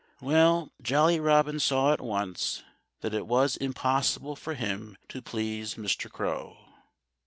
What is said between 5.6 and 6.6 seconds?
Mr. Crow.